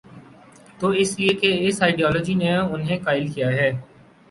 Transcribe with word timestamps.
تو 0.79 0.89
اس 1.01 1.19
لیے 1.19 1.33
کہ 1.33 1.51
اس 1.67 1.81
آئیڈیالوجی 1.81 2.33
نے 2.33 2.55
انہیں 2.57 2.99
قائل 3.03 3.27
کیا 3.31 3.49
ہے۔ 3.51 3.71